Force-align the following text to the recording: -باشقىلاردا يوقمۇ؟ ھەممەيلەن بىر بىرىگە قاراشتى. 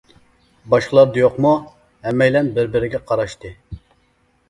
-باشقىلاردا 0.73 1.21
يوقمۇ؟ 1.21 1.53
ھەممەيلەن 2.09 2.53
بىر 2.59 2.75
بىرىگە 2.77 3.07
قاراشتى. 3.13 3.57